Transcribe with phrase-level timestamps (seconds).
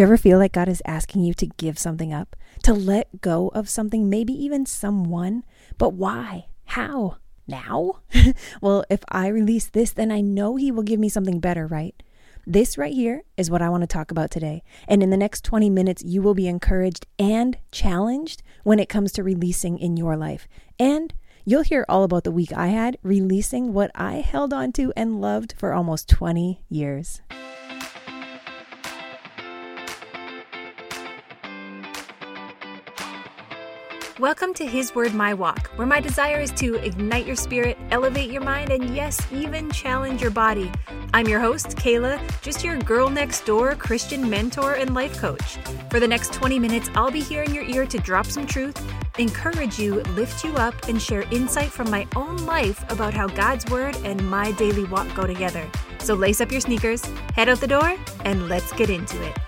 [0.00, 3.20] Do you ever feel like God is asking you to give something up, to let
[3.20, 5.44] go of something, maybe even someone?
[5.76, 6.46] But why?
[6.64, 7.18] How?
[7.46, 8.00] Now?
[8.62, 12.02] well, if I release this, then I know He will give me something better, right?
[12.46, 14.62] This right here is what I want to talk about today.
[14.88, 19.12] And in the next 20 minutes, you will be encouraged and challenged when it comes
[19.12, 20.48] to releasing in your life.
[20.78, 21.12] And
[21.44, 25.20] you'll hear all about the week I had releasing what I held on to and
[25.20, 27.20] loved for almost 20 years.
[34.20, 38.30] Welcome to His Word My Walk, where my desire is to ignite your spirit, elevate
[38.30, 40.70] your mind, and yes, even challenge your body.
[41.14, 45.56] I'm your host, Kaela, just your girl next door Christian mentor and life coach.
[45.88, 48.78] For the next 20 minutes, I'll be here in your ear to drop some truth,
[49.18, 53.64] encourage you, lift you up, and share insight from my own life about how God's
[53.70, 55.66] Word and my daily walk go together.
[55.98, 57.02] So lace up your sneakers,
[57.34, 57.96] head out the door,
[58.26, 59.38] and let's get into it.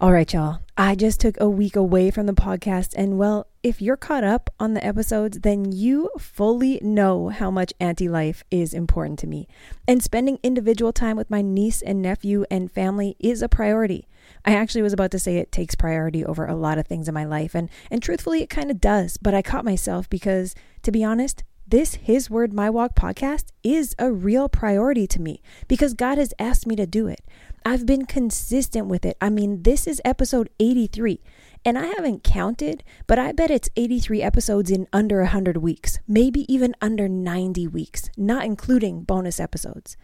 [0.00, 0.60] All right, y'all.
[0.78, 4.48] I just took a week away from the podcast, and well, if you're caught up
[4.58, 9.46] on the episodes, then you fully know how much auntie life is important to me.
[9.86, 14.08] And spending individual time with my niece and nephew and family is a priority.
[14.42, 17.12] I actually was about to say it takes priority over a lot of things in
[17.12, 19.18] my life, and, and truthfully, it kind of does.
[19.18, 23.94] But I caught myself because, to be honest, this His Word My Walk podcast is
[23.98, 27.20] a real priority to me because God has asked me to do it.
[27.64, 29.16] I've been consistent with it.
[29.20, 31.20] I mean, this is episode 83.
[31.64, 36.52] And I haven't counted, but I bet it's 83 episodes in under 100 weeks, maybe
[36.52, 39.96] even under 90 weeks, not including bonus episodes.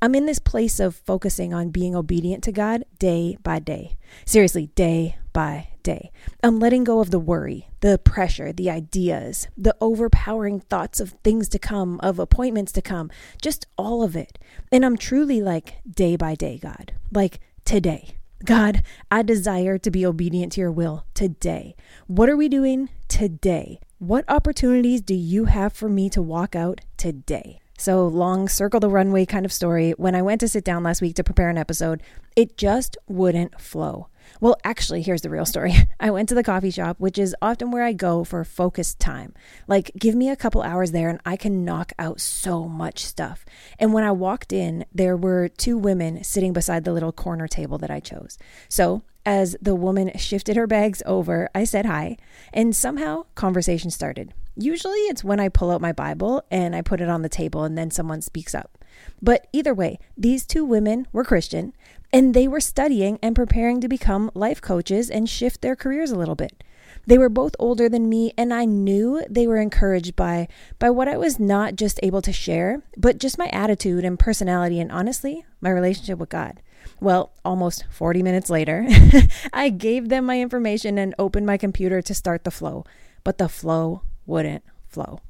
[0.00, 3.98] I'm in this place of focusing on being obedient to God day by day.
[4.24, 6.10] Seriously, day by day.
[6.42, 11.48] I'm letting go of the worry, the pressure, the ideas, the overpowering thoughts of things
[11.50, 14.38] to come, of appointments to come, just all of it.
[14.70, 18.16] And I'm truly like day by day, God, like today.
[18.44, 21.76] God, I desire to be obedient to your will today.
[22.08, 23.78] What are we doing today?
[23.98, 27.60] What opportunities do you have for me to walk out today?
[27.78, 29.92] So, long circle the runway kind of story.
[29.92, 32.02] When I went to sit down last week to prepare an episode,
[32.36, 34.08] it just wouldn't flow.
[34.40, 35.74] Well, actually, here's the real story.
[36.00, 39.34] I went to the coffee shop, which is often where I go for focused time.
[39.68, 43.44] Like, give me a couple hours there and I can knock out so much stuff.
[43.78, 47.78] And when I walked in, there were two women sitting beside the little corner table
[47.78, 48.38] that I chose.
[48.68, 52.16] So, as the woman shifted her bags over, I said hi,
[52.52, 54.34] and somehow conversation started.
[54.56, 57.64] Usually it's when I pull out my Bible and I put it on the table
[57.64, 58.78] and then someone speaks up.
[59.22, 61.72] But either way, these two women were Christian
[62.12, 66.16] and they were studying and preparing to become life coaches and shift their careers a
[66.18, 66.62] little bit.
[67.06, 70.46] They were both older than me and I knew they were encouraged by
[70.78, 74.78] by what I was not just able to share, but just my attitude and personality
[74.78, 76.60] and honestly, my relationship with God.
[77.00, 78.86] Well, almost 40 minutes later,
[79.52, 82.84] I gave them my information and opened my computer to start the flow,
[83.24, 85.20] but the flow wouldn't flow.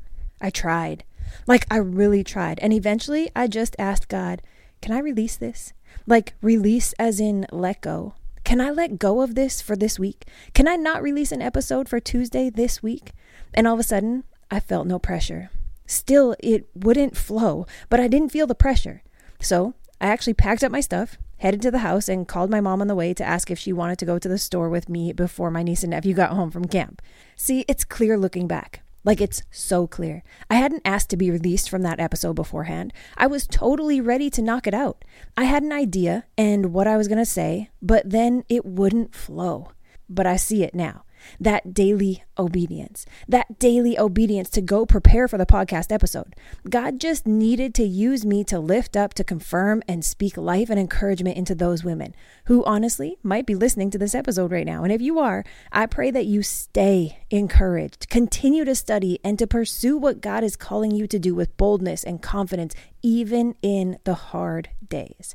[0.40, 1.04] I tried.
[1.46, 2.58] Like, I really tried.
[2.60, 4.42] And eventually, I just asked God,
[4.82, 5.72] can I release this?
[6.06, 8.14] Like, release as in let go.
[8.44, 10.26] Can I let go of this for this week?
[10.52, 13.12] Can I not release an episode for Tuesday this week?
[13.54, 15.50] And all of a sudden, I felt no pressure.
[15.86, 19.02] Still, it wouldn't flow, but I didn't feel the pressure.
[19.40, 22.80] So I actually packed up my stuff, headed to the house, and called my mom
[22.80, 25.12] on the way to ask if she wanted to go to the store with me
[25.12, 27.00] before my niece and nephew got home from camp.
[27.36, 28.82] See, it's clear looking back.
[29.04, 30.22] Like it's so clear.
[30.48, 32.92] I hadn't asked to be released from that episode beforehand.
[33.16, 35.04] I was totally ready to knock it out.
[35.36, 39.14] I had an idea and what I was going to say, but then it wouldn't
[39.14, 39.72] flow.
[40.08, 41.04] But I see it now
[41.40, 46.34] that daily obedience, that daily obedience to go prepare for the podcast episode.
[46.68, 50.78] God just needed to use me to lift up, to confirm, and speak life and
[50.78, 52.14] encouragement into those women
[52.46, 54.82] who honestly might be listening to this episode right now.
[54.84, 59.46] And if you are, I pray that you stay encouraged, continue to study, and to
[59.46, 64.14] pursue what God is calling you to do with boldness and confidence, even in the
[64.14, 65.34] hard days.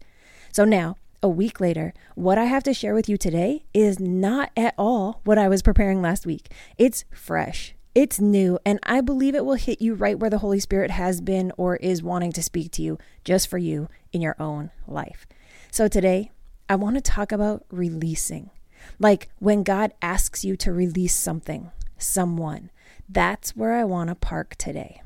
[0.52, 4.52] So now, a week later, what I have to share with you today is not
[4.56, 6.52] at all what I was preparing last week.
[6.78, 10.60] It's fresh, it's new, and I believe it will hit you right where the Holy
[10.60, 14.36] Spirit has been or is wanting to speak to you just for you in your
[14.40, 15.26] own life.
[15.72, 16.32] So today,
[16.70, 18.52] I want to talk about releasing.
[19.00, 22.70] Like when God asks you to release something, someone,
[23.10, 25.02] that's where I want to park today.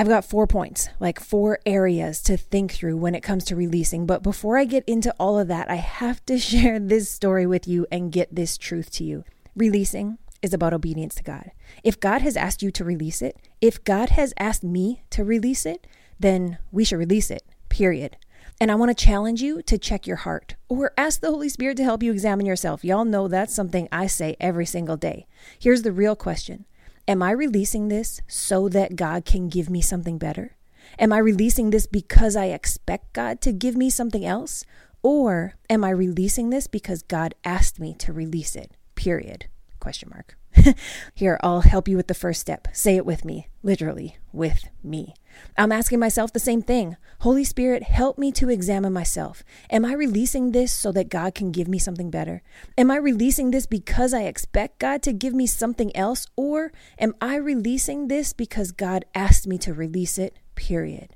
[0.00, 4.06] I've got four points, like four areas to think through when it comes to releasing.
[4.06, 7.68] But before I get into all of that, I have to share this story with
[7.68, 9.24] you and get this truth to you.
[9.54, 11.50] Releasing is about obedience to God.
[11.84, 15.66] If God has asked you to release it, if God has asked me to release
[15.66, 15.86] it,
[16.18, 18.16] then we should release it, period.
[18.58, 21.76] And I want to challenge you to check your heart or ask the Holy Spirit
[21.76, 22.86] to help you examine yourself.
[22.86, 25.26] Y'all know that's something I say every single day.
[25.58, 26.64] Here's the real question
[27.10, 30.54] Am I releasing this so that God can give me something better?
[30.96, 34.64] Am I releasing this because I expect God to give me something else?
[35.02, 38.70] Or am I releasing this because God asked me to release it?
[38.94, 39.46] Period.
[39.80, 40.39] Question mark.
[41.14, 42.68] Here, I'll help you with the first step.
[42.72, 45.14] Say it with me, literally, with me.
[45.56, 46.96] I'm asking myself the same thing.
[47.20, 49.42] Holy Spirit, help me to examine myself.
[49.70, 52.42] Am I releasing this so that God can give me something better?
[52.76, 56.26] Am I releasing this because I expect God to give me something else?
[56.36, 60.38] Or am I releasing this because God asked me to release it?
[60.54, 61.14] Period.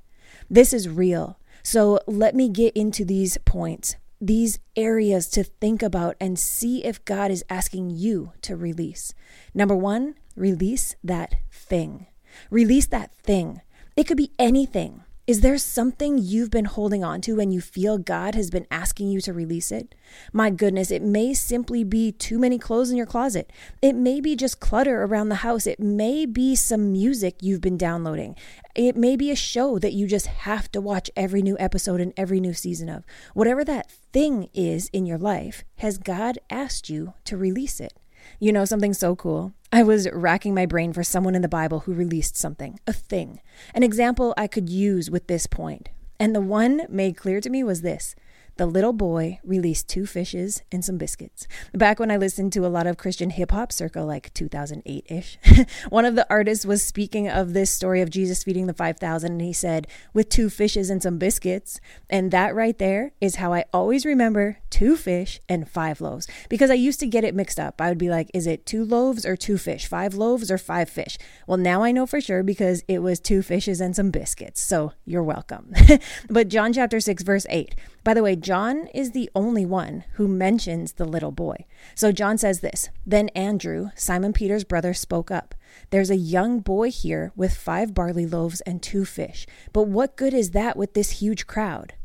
[0.49, 1.39] This is real.
[1.63, 7.03] So let me get into these points these areas to think about and see if
[7.05, 9.13] God is asking you to release.
[9.53, 12.07] Number one, release that thing.
[12.49, 13.61] Release that thing.
[13.95, 15.04] It could be anything.
[15.27, 19.09] Is there something you've been holding on to and you feel God has been asking
[19.09, 19.95] you to release it?
[20.31, 23.51] My goodness, it may simply be too many clothes in your closet.
[23.81, 25.65] It may be just clutter around the house.
[25.65, 28.35] It may be some music you've been downloading.
[28.75, 32.13] It may be a show that you just have to watch every new episode and
[32.15, 33.03] every new season of.
[33.33, 37.93] Whatever that thing is in your life, has God asked you to release it?
[38.39, 39.53] You know, something so cool.
[39.75, 43.41] I was racking my brain for someone in the Bible who released something, a thing,
[43.73, 45.89] an example I could use with this point.
[46.17, 48.15] And the one made clear to me was this
[48.57, 51.47] the little boy released two fishes and some biscuits.
[51.73, 55.37] Back when I listened to a lot of Christian hip hop, circa like 2008 ish,
[55.89, 59.41] one of the artists was speaking of this story of Jesus feeding the 5,000, and
[59.41, 61.79] he said, with two fishes and some biscuits.
[62.09, 66.69] And that right there is how I always remember two fish and five loaves because
[66.69, 67.79] I used to get it mixed up.
[67.79, 69.87] I would be like, is it two loaves or two fish?
[69.87, 71.17] Five loaves or five fish?
[71.47, 74.61] Well, now I know for sure because it was two fishes and some biscuits.
[74.61, 75.73] So you're welcome.
[76.29, 77.75] but John chapter 6, verse 8.
[78.05, 81.65] By the way, John is the only one who mentions the little boy.
[81.95, 85.55] So John says this Then Andrew, Simon Peter's brother, spoke up.
[85.89, 89.47] There's a young boy here with five barley loaves and two fish.
[89.73, 91.95] But what good is that with this huge crowd?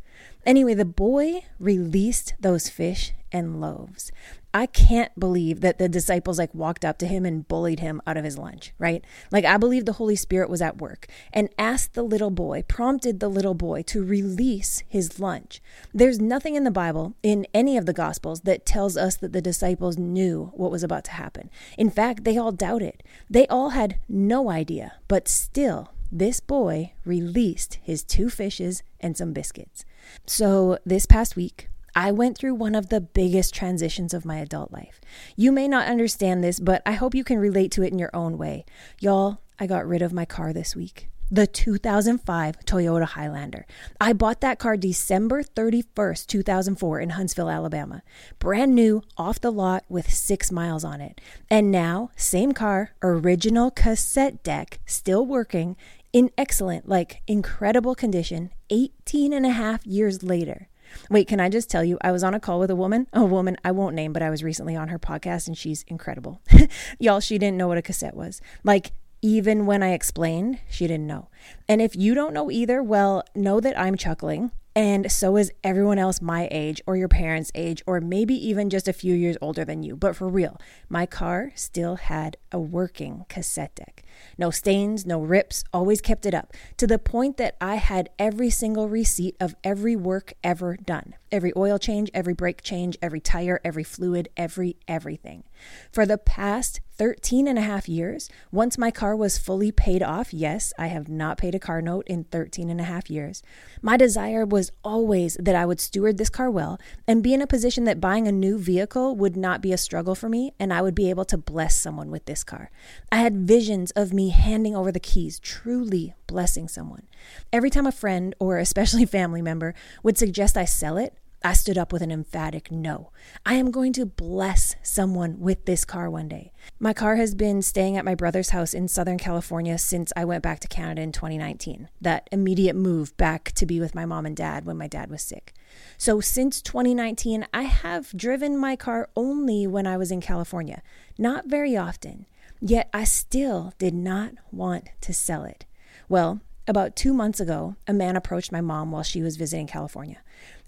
[0.47, 4.11] Anyway, the boy released those fish and loaves.
[4.53, 8.17] I can't believe that the disciples like walked up to him and bullied him out
[8.17, 9.05] of his lunch, right?
[9.31, 13.21] Like I believe the Holy Spirit was at work and asked the little boy, prompted
[13.21, 15.63] the little boy to release his lunch.
[15.95, 19.43] There's nothing in the Bible in any of the gospels that tells us that the
[19.43, 21.49] disciples knew what was about to happen.
[21.79, 23.05] In fact, they all doubted.
[23.29, 29.33] They all had no idea, but still this boy released his two fishes and some
[29.33, 29.85] biscuits.
[30.27, 34.73] So, this past week, I went through one of the biggest transitions of my adult
[34.73, 35.01] life.
[35.37, 38.15] You may not understand this, but I hope you can relate to it in your
[38.15, 38.65] own way.
[39.01, 41.09] Y'all, I got rid of my car this week.
[41.33, 43.65] The 2005 Toyota Highlander.
[44.01, 48.03] I bought that car December 31st, 2004, in Huntsville, Alabama.
[48.41, 51.21] Brand new, off the lot, with six miles on it.
[51.49, 55.77] And now, same car, original cassette deck, still working,
[56.13, 60.67] in excellent, like incredible condition, 18 and a half years later.
[61.11, 61.99] Wait, can I just tell you?
[62.03, 64.31] I was on a call with a woman, a woman I won't name, but I
[64.31, 66.41] was recently on her podcast and she's incredible.
[66.99, 68.41] Y'all, she didn't know what a cassette was.
[68.65, 68.93] Like,
[69.23, 71.29] even when I explained, she didn't know.
[71.71, 74.51] And if you don't know either, well, know that I'm chuckling.
[74.75, 78.89] And so is everyone else my age or your parents' age, or maybe even just
[78.89, 79.95] a few years older than you.
[79.95, 84.03] But for real, my car still had a working cassette deck.
[84.37, 88.51] No stains, no rips, always kept it up to the point that I had every
[88.51, 93.61] single receipt of every work ever done every oil change, every brake change, every tire,
[93.65, 95.45] every fluid, every everything.
[95.93, 100.35] For the past 13 and a half years, once my car was fully paid off,
[100.35, 103.43] yes, I have not paid a car note in 13 and a half years.
[103.81, 107.47] My desire was always that I would steward this car well and be in a
[107.47, 110.83] position that buying a new vehicle would not be a struggle for me and I
[110.83, 112.71] would be able to bless someone with this car.
[113.13, 117.07] I had visions of me handing over the keys, truly blessing someone.
[117.53, 121.79] Every time a friend or especially family member would suggest I sell it, I stood
[121.79, 123.13] up with an emphatic no.
[123.47, 126.53] I am going to bless someone with this car one day.
[126.79, 130.43] My car has been staying at my brother's house in Southern California since I went
[130.43, 131.89] back to Canada in 2019.
[131.99, 135.23] That immediate move back to be with my mom and dad when my dad was
[135.23, 135.55] sick.
[135.97, 140.83] So since 2019, I have driven my car only when I was in California,
[141.17, 142.27] not very often.
[142.61, 145.65] Yet I still did not want to sell it.
[146.07, 150.19] Well, about two months ago, a man approached my mom while she was visiting California.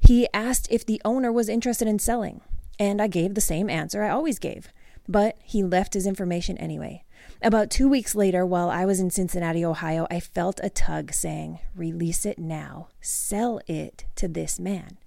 [0.03, 2.41] He asked if the owner was interested in selling,
[2.79, 4.69] and I gave the same answer I always gave.
[5.09, 7.05] But he left his information anyway.
[7.41, 11.61] About two weeks later, while I was in Cincinnati, Ohio, I felt a tug saying,
[11.77, 14.99] Release it now, sell it to this man.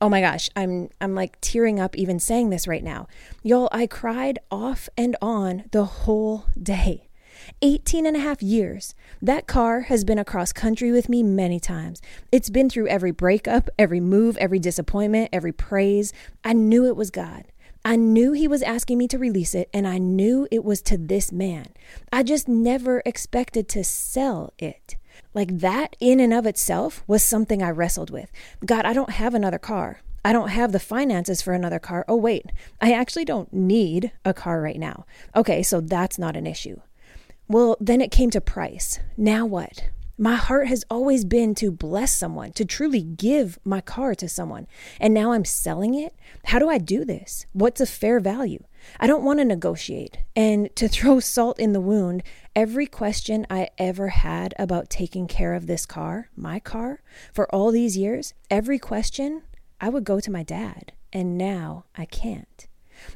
[0.00, 3.06] Oh my gosh, I'm I'm like tearing up even saying this right now.
[3.42, 7.08] Y'all, I cried off and on the whole day.
[7.62, 8.94] 18 and a half years.
[9.20, 12.00] That car has been across country with me many times.
[12.32, 16.12] It's been through every breakup, every move, every disappointment, every praise.
[16.44, 17.44] I knew it was God.
[17.84, 20.96] I knew he was asking me to release it, and I knew it was to
[20.96, 21.66] this man.
[22.10, 24.96] I just never expected to sell it.
[25.34, 28.30] Like that, in and of itself, was something I wrestled with.
[28.64, 30.00] God, I don't have another car.
[30.24, 32.06] I don't have the finances for another car.
[32.08, 32.46] Oh, wait,
[32.80, 35.04] I actually don't need a car right now.
[35.36, 36.80] Okay, so that's not an issue.
[37.46, 39.00] Well, then it came to price.
[39.16, 39.90] Now what?
[40.16, 44.68] My heart has always been to bless someone, to truly give my car to someone.
[45.00, 46.14] And now I'm selling it?
[46.44, 47.46] How do I do this?
[47.52, 48.62] What's a fair value?
[49.00, 50.18] I don't want to negotiate.
[50.36, 52.22] And to throw salt in the wound,
[52.54, 57.72] every question I ever had about taking care of this car, my car, for all
[57.72, 59.42] these years, every question,
[59.80, 60.92] I would go to my dad.
[61.12, 62.68] And now I can't.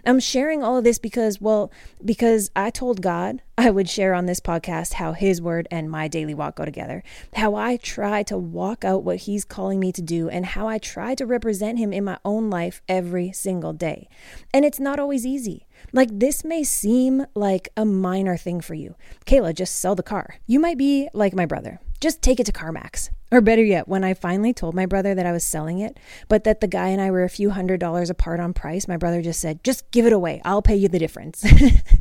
[0.07, 1.71] I'm sharing all of this because, well,
[2.05, 6.09] because I told God I would share on this podcast how His word and my
[6.09, 7.03] daily walk go together,
[7.35, 10.79] how I try to walk out what He's calling me to do, and how I
[10.79, 14.09] try to represent Him in my own life every single day.
[14.55, 15.67] And it's not always easy.
[15.93, 18.95] Like, this may seem like a minor thing for you.
[19.27, 20.37] Kaela, just sell the car.
[20.47, 21.81] You might be like my brother.
[22.01, 23.11] Just take it to CarMax.
[23.31, 26.45] Or better yet, when I finally told my brother that I was selling it, but
[26.45, 29.21] that the guy and I were a few hundred dollars apart on price, my brother
[29.21, 30.41] just said, Just give it away.
[30.45, 31.45] I'll pay you the difference.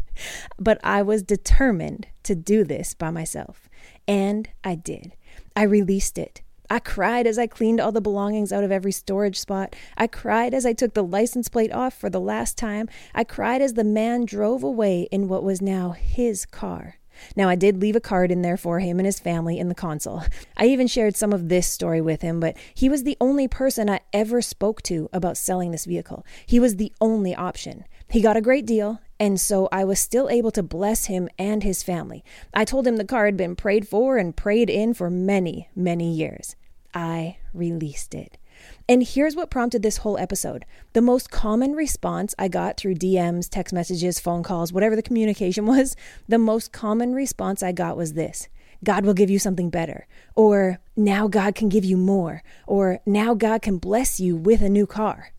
[0.59, 3.67] but I was determined to do this by myself.
[4.07, 5.13] And I did.
[5.55, 6.41] I released it.
[6.69, 9.75] I cried as I cleaned all the belongings out of every storage spot.
[9.97, 12.89] I cried as I took the license plate off for the last time.
[13.15, 16.95] I cried as the man drove away in what was now his car.
[17.35, 19.75] Now, I did leave a card in there for him and his family in the
[19.75, 20.23] console.
[20.57, 23.89] I even shared some of this story with him, but he was the only person
[23.89, 26.25] I ever spoke to about selling this vehicle.
[26.45, 27.85] He was the only option.
[28.09, 31.63] He got a great deal, and so I was still able to bless him and
[31.63, 32.23] his family.
[32.53, 36.13] I told him the car had been prayed for and prayed in for many, many
[36.13, 36.55] years.
[36.93, 38.37] I released it.
[38.89, 40.65] And here's what prompted this whole episode.
[40.93, 45.65] The most common response I got through DMs, text messages, phone calls, whatever the communication
[45.67, 45.95] was,
[46.27, 48.47] the most common response I got was this
[48.83, 50.07] God will give you something better.
[50.35, 52.43] Or now God can give you more.
[52.65, 55.31] Or now God can bless you with a new car.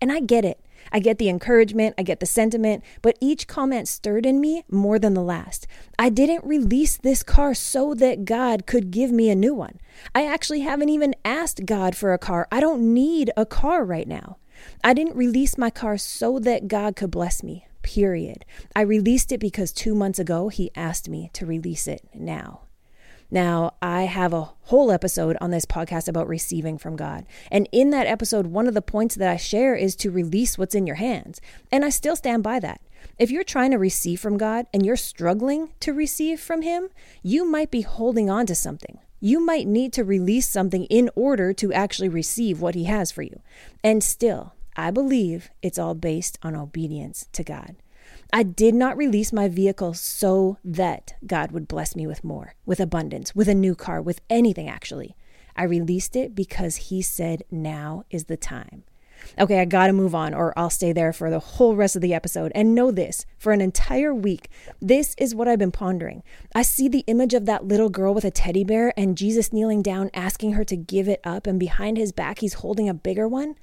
[0.00, 0.60] And I get it.
[0.90, 4.98] I get the encouragement, I get the sentiment, but each comment stirred in me more
[4.98, 5.66] than the last.
[5.98, 9.78] I didn't release this car so that God could give me a new one.
[10.14, 12.48] I actually haven't even asked God for a car.
[12.50, 14.38] I don't need a car right now.
[14.82, 18.44] I didn't release my car so that God could bless me, period.
[18.74, 22.62] I released it because two months ago He asked me to release it now.
[23.32, 27.24] Now, I have a whole episode on this podcast about receiving from God.
[27.50, 30.74] And in that episode, one of the points that I share is to release what's
[30.74, 31.40] in your hands.
[31.72, 32.82] And I still stand by that.
[33.18, 36.90] If you're trying to receive from God and you're struggling to receive from Him,
[37.22, 38.98] you might be holding on to something.
[39.18, 43.22] You might need to release something in order to actually receive what He has for
[43.22, 43.40] you.
[43.82, 47.76] And still, I believe it's all based on obedience to God.
[48.34, 52.80] I did not release my vehicle so that God would bless me with more, with
[52.80, 55.14] abundance, with a new car, with anything actually.
[55.54, 58.84] I released it because He said, now is the time.
[59.38, 62.14] Okay, I gotta move on, or I'll stay there for the whole rest of the
[62.14, 62.52] episode.
[62.54, 64.48] And know this for an entire week,
[64.80, 66.22] this is what I've been pondering.
[66.54, 69.82] I see the image of that little girl with a teddy bear and Jesus kneeling
[69.82, 73.26] down, asking her to give it up, and behind his back, he's holding a bigger
[73.26, 73.54] one.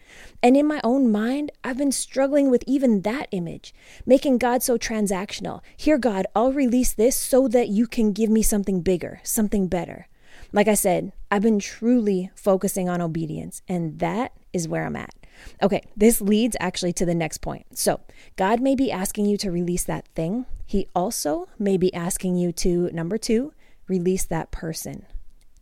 [0.41, 3.73] And in my own mind, I've been struggling with even that image,
[4.05, 5.61] making God so transactional.
[5.75, 10.07] Here, God, I'll release this so that you can give me something bigger, something better.
[10.51, 15.13] Like I said, I've been truly focusing on obedience, and that is where I'm at.
[15.61, 17.77] Okay, this leads actually to the next point.
[17.77, 17.99] So,
[18.35, 20.45] God may be asking you to release that thing.
[20.65, 23.53] He also may be asking you to, number two,
[23.87, 25.05] release that person.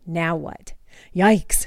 [0.05, 0.73] Now what?
[1.15, 1.65] Yikes.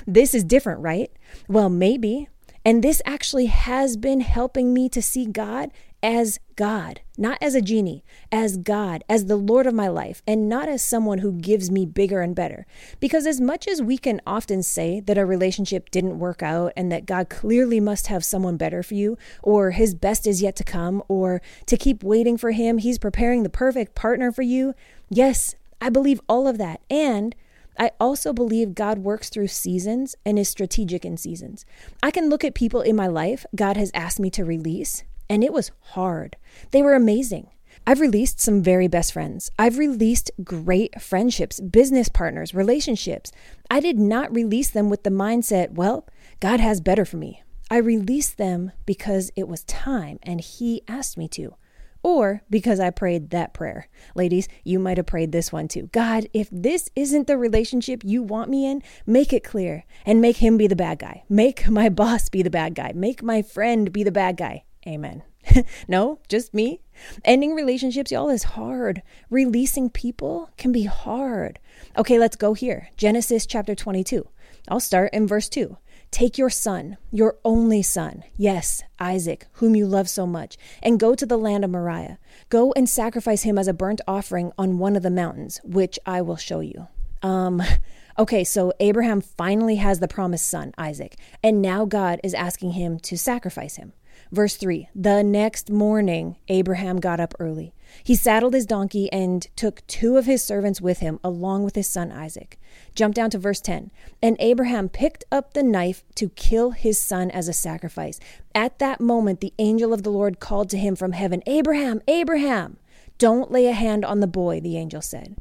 [0.06, 1.10] this is different, right?
[1.48, 2.28] Well, maybe.
[2.64, 5.70] And this actually has been helping me to see God
[6.02, 10.48] as God, not as a genie, as God, as the Lord of my life, and
[10.48, 12.66] not as someone who gives me bigger and better.
[12.98, 16.90] Because as much as we can often say that a relationship didn't work out and
[16.90, 20.64] that God clearly must have someone better for you, or his best is yet to
[20.64, 24.74] come, or to keep waiting for him, he's preparing the perfect partner for you,
[25.08, 26.80] yes, I believe all of that.
[26.90, 27.34] And
[27.78, 31.64] I also believe God works through seasons and is strategic in seasons.
[32.02, 35.42] I can look at people in my life God has asked me to release and
[35.42, 36.36] it was hard.
[36.72, 37.48] They were amazing.
[37.86, 39.50] I've released some very best friends.
[39.58, 43.32] I've released great friendships, business partners, relationships.
[43.70, 46.06] I did not release them with the mindset, well,
[46.38, 47.42] God has better for me.
[47.70, 51.54] I released them because it was time and He asked me to
[52.02, 53.88] or because I prayed that prayer.
[54.14, 55.88] Ladies, you might have prayed this one too.
[55.92, 60.36] God, if this isn't the relationship you want me in, make it clear and make
[60.38, 61.22] him be the bad guy.
[61.30, 62.92] Make my boss be the bad guy.
[62.94, 64.64] Make my friend be the bad guy.
[64.86, 65.22] Amen.
[65.88, 66.80] no, just me.
[67.24, 69.02] Ending relationships, y'all, is hard.
[69.30, 71.58] Releasing people can be hard.
[71.96, 72.88] Okay, let's go here.
[72.96, 74.28] Genesis chapter 22.
[74.68, 75.76] I'll start in verse 2.
[76.10, 81.14] Take your son, your only son, yes, Isaac, whom you love so much, and go
[81.14, 82.18] to the land of Moriah.
[82.50, 86.20] Go and sacrifice him as a burnt offering on one of the mountains, which I
[86.20, 86.86] will show you.
[87.22, 87.62] Um,
[88.18, 92.98] okay, so Abraham finally has the promised son, Isaac, and now God is asking him
[93.00, 93.94] to sacrifice him.
[94.32, 97.74] Verse 3 The next morning, Abraham got up early.
[98.02, 101.86] He saddled his donkey and took two of his servants with him, along with his
[101.86, 102.58] son Isaac.
[102.94, 103.90] Jump down to verse 10.
[104.22, 108.18] And Abraham picked up the knife to kill his son as a sacrifice.
[108.54, 112.78] At that moment, the angel of the Lord called to him from heaven Abraham, Abraham!
[113.18, 115.36] Don't lay a hand on the boy, the angel said.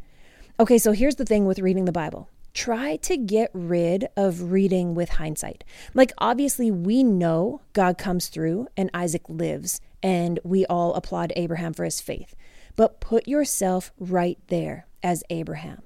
[0.59, 4.95] Okay, so here's the thing with reading the Bible try to get rid of reading
[4.95, 5.63] with hindsight.
[5.93, 11.73] Like, obviously, we know God comes through and Isaac lives, and we all applaud Abraham
[11.73, 12.35] for his faith.
[12.75, 15.81] But put yourself right there as Abraham.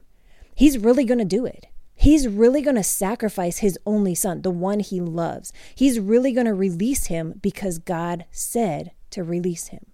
[0.56, 1.68] He's really going to do it.
[1.96, 5.54] He's really going to sacrifice his only son, the one he loves.
[5.74, 9.86] He's really going to release him because God said to release him.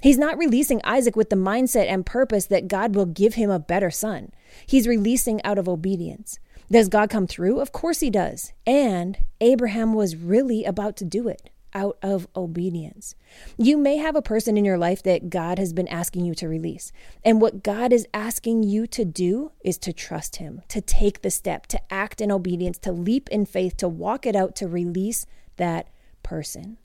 [0.00, 3.58] He's not releasing Isaac with the mindset and purpose that God will give him a
[3.58, 4.32] better son.
[4.66, 6.38] He's releasing out of obedience.
[6.70, 7.60] Does God come through?
[7.60, 8.52] Of course he does.
[8.66, 13.14] And Abraham was really about to do it out of obedience.
[13.56, 16.48] You may have a person in your life that God has been asking you to
[16.48, 16.92] release.
[17.24, 21.30] And what God is asking you to do is to trust Him, to take the
[21.30, 25.26] step, to act in obedience, to leap in faith, to walk it out, to release
[25.56, 25.88] that
[26.22, 26.78] person.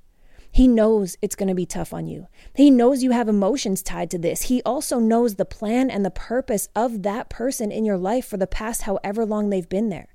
[0.56, 2.28] He knows it's going to be tough on you.
[2.56, 4.44] He knows you have emotions tied to this.
[4.44, 8.38] He also knows the plan and the purpose of that person in your life for
[8.38, 10.08] the past however long they've been there.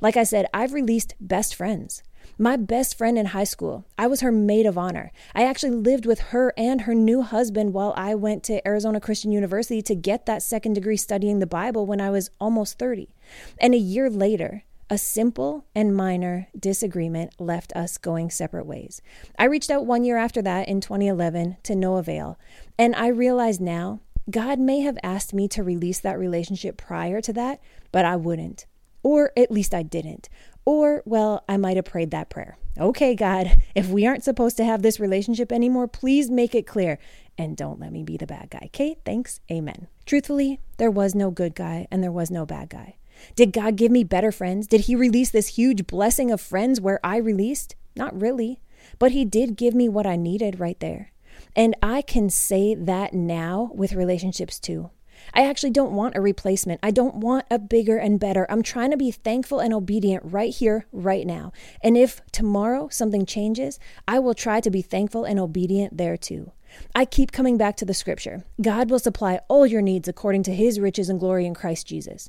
[0.00, 2.02] Like I said, I've released best friends.
[2.38, 5.12] My best friend in high school, I was her maid of honor.
[5.34, 9.30] I actually lived with her and her new husband while I went to Arizona Christian
[9.30, 13.14] University to get that second degree studying the Bible when I was almost 30.
[13.60, 19.00] And a year later, a simple and minor disagreement left us going separate ways.
[19.38, 22.38] I reached out one year after that in 2011 to no avail,
[22.78, 24.00] and I realize now
[24.30, 28.66] God may have asked me to release that relationship prior to that, but I wouldn't.
[29.02, 30.28] Or at least I didn't.
[30.66, 32.58] Or, well, I might have prayed that prayer.
[32.78, 36.98] Okay, God, if we aren't supposed to have this relationship anymore, please make it clear
[37.38, 38.64] and don't let me be the bad guy.
[38.66, 39.40] Okay, thanks.
[39.50, 39.88] Amen.
[40.04, 42.96] Truthfully, there was no good guy and there was no bad guy.
[43.34, 44.66] Did God give me better friends?
[44.66, 47.76] Did He release this huge blessing of friends where I released?
[47.96, 48.60] Not really.
[48.98, 51.12] But He did give me what I needed right there.
[51.54, 54.90] And I can say that now with relationships too.
[55.34, 56.80] I actually don't want a replacement.
[56.82, 58.46] I don't want a bigger and better.
[58.50, 61.52] I'm trying to be thankful and obedient right here, right now.
[61.82, 66.52] And if tomorrow something changes, I will try to be thankful and obedient there too.
[66.94, 70.54] I keep coming back to the scripture God will supply all your needs according to
[70.54, 72.28] his riches and glory in Christ Jesus.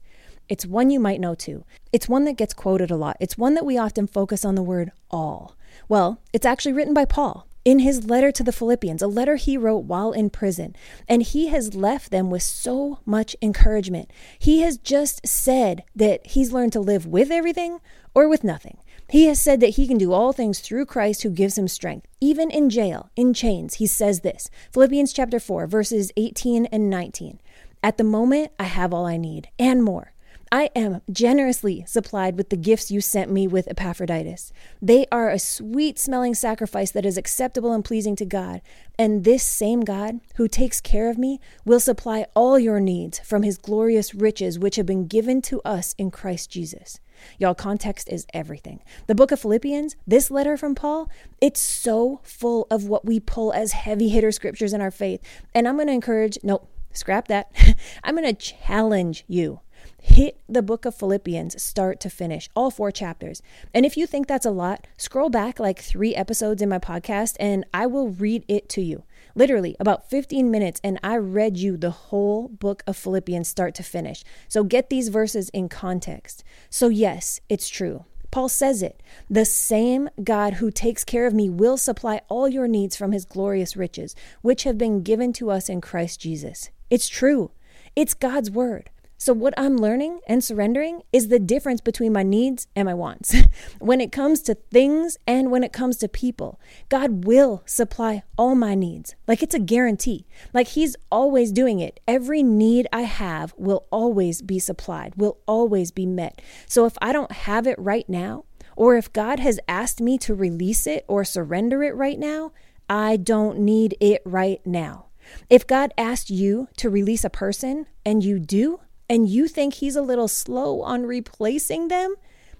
[0.49, 1.63] It's one you might know too.
[1.91, 3.17] It's one that gets quoted a lot.
[3.19, 5.55] It's one that we often focus on the word all.
[5.87, 9.57] Well, it's actually written by Paul in his letter to the Philippians, a letter he
[9.57, 10.75] wrote while in prison.
[11.07, 14.11] And he has left them with so much encouragement.
[14.37, 17.79] He has just said that he's learned to live with everything
[18.13, 18.77] or with nothing.
[19.13, 22.07] He has said that he can do all things through Christ who gives him strength.
[22.19, 27.39] Even in jail, in chains, he says this Philippians chapter 4, verses 18 and 19.
[27.83, 30.13] At the moment, I have all I need and more.
[30.51, 34.51] I am generously supplied with the gifts you sent me with Epaphroditus.
[34.81, 38.61] They are a sweet smelling sacrifice that is acceptable and pleasing to God.
[38.97, 43.43] And this same God, who takes care of me, will supply all your needs from
[43.43, 46.99] his glorious riches, which have been given to us in Christ Jesus.
[47.37, 48.81] Y'all, context is everything.
[49.07, 51.09] The book of Philippians, this letter from Paul,
[51.41, 55.21] it's so full of what we pull as heavy hitter scriptures in our faith.
[55.53, 57.51] And I'm going to encourage, nope, scrap that.
[58.03, 59.61] I'm going to challenge you
[60.03, 63.41] hit the book of Philippians start to finish, all four chapters.
[63.73, 67.35] And if you think that's a lot, scroll back like three episodes in my podcast
[67.39, 69.03] and I will read it to you.
[69.35, 73.83] Literally about 15 minutes, and I read you the whole book of Philippians start to
[73.83, 74.23] finish.
[74.47, 76.43] So get these verses in context.
[76.69, 78.05] So, yes, it's true.
[78.29, 82.67] Paul says it the same God who takes care of me will supply all your
[82.67, 86.69] needs from his glorious riches, which have been given to us in Christ Jesus.
[86.89, 87.51] It's true,
[87.95, 88.89] it's God's word.
[89.23, 93.33] So, what I'm learning and surrendering is the difference between my needs and my wants.
[93.79, 96.59] when it comes to things and when it comes to people,
[96.89, 99.15] God will supply all my needs.
[99.25, 100.25] Like it's a guarantee.
[100.53, 102.01] Like He's always doing it.
[102.05, 106.41] Every need I have will always be supplied, will always be met.
[106.67, 108.43] So, if I don't have it right now,
[108.75, 112.51] or if God has asked me to release it or surrender it right now,
[112.89, 115.05] I don't need it right now.
[115.49, 118.81] If God asked you to release a person and you do,
[119.13, 122.15] and you think he's a little slow on replacing them,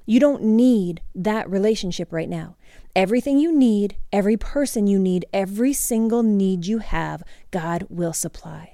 [0.06, 2.56] you don't need that relationship right now.
[2.96, 8.73] Everything you need, every person you need, every single need you have, God will supply.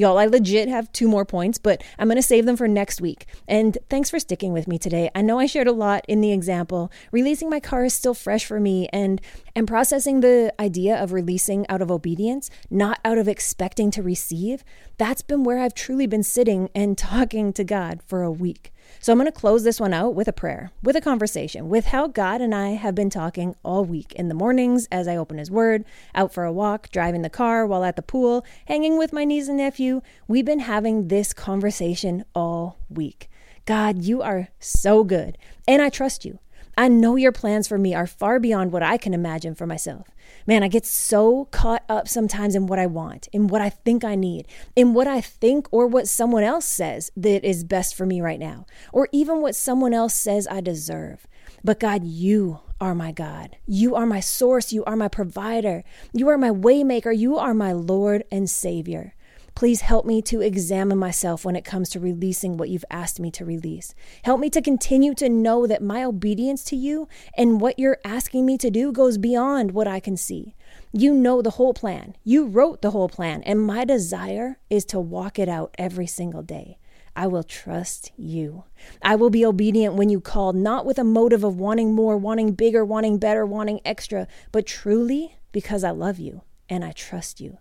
[0.00, 3.02] Y'all, I legit have two more points, but I'm going to save them for next
[3.02, 3.26] week.
[3.46, 5.10] And thanks for sticking with me today.
[5.14, 6.90] I know I shared a lot in the example.
[7.12, 9.20] Releasing my car is still fresh for me and
[9.54, 14.64] and processing the idea of releasing out of obedience, not out of expecting to receive.
[14.96, 18.72] That's been where I've truly been sitting and talking to God for a week.
[19.02, 21.86] So I'm going to close this one out with a prayer, with a conversation, with
[21.86, 25.38] how God and I have been talking all week in the mornings as I open
[25.38, 29.14] His Word, out for a walk, driving the car, while at the pool, hanging with
[29.14, 30.02] my niece and nephew.
[30.28, 33.30] We've been having this conversation all week.
[33.64, 36.38] God, you are so good, and I trust you.
[36.76, 40.08] I know your plans for me are far beyond what I can imagine for myself.
[40.46, 44.04] Man, I get so caught up sometimes in what I want, in what I think
[44.04, 48.06] I need, in what I think or what someone else says that is best for
[48.06, 51.26] me right now, or even what someone else says I deserve.
[51.62, 53.56] But God, you are my God.
[53.66, 54.72] You are my source.
[54.72, 55.84] You are my provider.
[56.12, 57.16] You are my waymaker.
[57.16, 59.14] You are my Lord and Savior.
[59.60, 63.30] Please help me to examine myself when it comes to releasing what you've asked me
[63.32, 63.94] to release.
[64.22, 68.46] Help me to continue to know that my obedience to you and what you're asking
[68.46, 70.54] me to do goes beyond what I can see.
[70.94, 72.16] You know the whole plan.
[72.24, 76.42] You wrote the whole plan, and my desire is to walk it out every single
[76.42, 76.78] day.
[77.14, 78.64] I will trust you.
[79.02, 82.52] I will be obedient when you call, not with a motive of wanting more, wanting
[82.52, 87.58] bigger, wanting better, wanting extra, but truly because I love you and I trust you.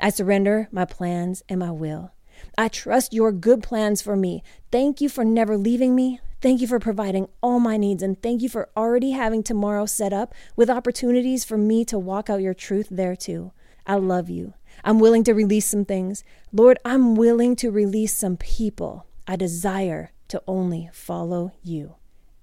[0.00, 2.12] I surrender my plans and my will.
[2.56, 4.42] I trust your good plans for me.
[4.72, 6.20] Thank you for never leaving me.
[6.40, 8.02] Thank you for providing all my needs.
[8.02, 12.30] And thank you for already having tomorrow set up with opportunities for me to walk
[12.30, 13.52] out your truth there too.
[13.86, 14.54] I love you.
[14.82, 16.24] I'm willing to release some things.
[16.52, 19.06] Lord, I'm willing to release some people.
[19.26, 21.96] I desire to only follow you.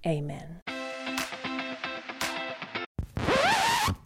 [0.06, 0.62] Amen.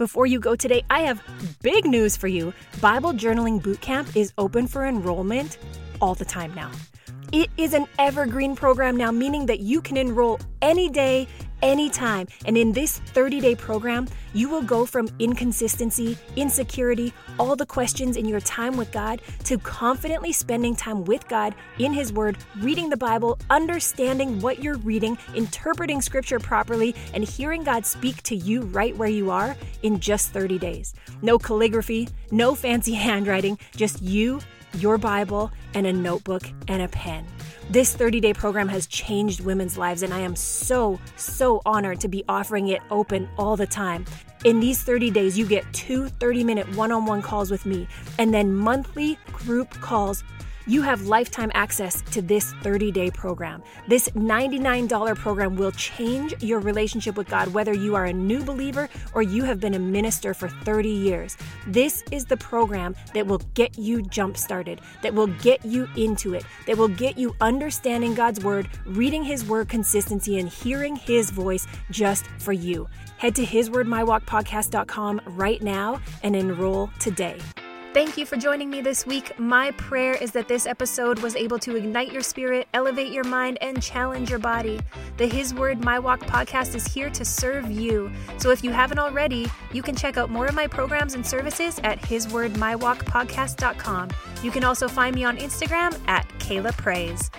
[0.02, 1.22] Before you go today, I have
[1.62, 2.56] big news for you.
[2.82, 5.60] Bible Journaling Bootcamp is open for enrollment
[6.02, 6.72] all the time now.
[7.32, 11.28] It is an evergreen program now, meaning that you can enroll any day,
[11.62, 12.28] anytime.
[12.46, 18.18] And in this 30 day program, you will go from inconsistency, insecurity, all the questions
[18.18, 22.90] in your time with God to confidently spending time with God in His Word, reading
[22.90, 28.62] the Bible, understanding what you're reading, interpreting Scripture properly, and hearing God speak to you
[28.62, 30.94] right where you are in just 30 days.
[31.22, 34.40] No calligraphy, no fancy handwriting, just you,
[34.74, 37.26] your Bible, and a notebook and a pen.
[37.70, 42.08] This 30 day program has changed women's lives, and I am so, so honored to
[42.08, 44.06] be offering it open all the time.
[44.44, 47.88] In these 30 days, you get two 30 minute one on one calls with me,
[48.18, 50.24] and then monthly group calls
[50.68, 53.64] you have lifetime access to this 30 day program.
[53.88, 58.90] This $99 program will change your relationship with God, whether you are a new believer
[59.14, 61.38] or you have been a minister for 30 years.
[61.68, 66.34] This is the program that will get you jump started, that will get you into
[66.34, 71.32] it, that will get you understanding God's word, reading His word consistency, and hearing His
[71.32, 72.88] voice just for you.
[73.18, 77.40] Head to hiswordmywalkpodcast.com right now and enroll today.
[77.94, 79.38] Thank you for joining me this week.
[79.38, 83.58] My prayer is that this episode was able to ignite your spirit, elevate your mind,
[83.60, 84.80] and challenge your body.
[85.18, 88.10] The His Word My Walk podcast is here to serve you.
[88.38, 91.82] So if you haven't already, you can check out more of my programs and services
[91.84, 94.10] at hiswordmywalkpodcast.com.
[94.42, 97.30] You can also find me on Instagram at Kaela Praise.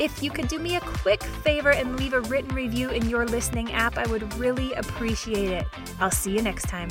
[0.00, 3.28] If you could do me a quick favor and leave a written review in your
[3.28, 5.66] listening app, I would really appreciate it.
[6.00, 6.88] I'll see you next time.